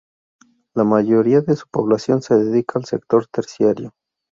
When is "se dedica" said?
2.23-2.79